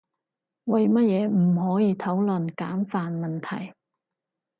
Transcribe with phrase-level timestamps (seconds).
[0.63, 3.75] 為乜嘢唔可以討論簡繁問題？